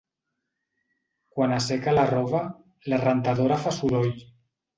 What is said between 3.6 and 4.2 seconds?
fa soroll.